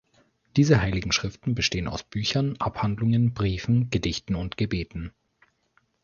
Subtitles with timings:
[0.57, 5.13] Diese heiligen Schriften bestehen aus Büchern, Abhandlungen, Briefen, Gedichten und Gebeten.